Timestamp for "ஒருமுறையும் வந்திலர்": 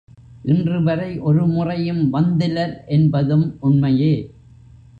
1.19-2.85